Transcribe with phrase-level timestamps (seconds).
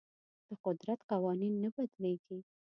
[0.47, 2.39] د قدرت قوانین نه بدلیږي.